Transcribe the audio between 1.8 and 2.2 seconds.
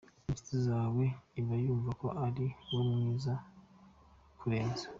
ko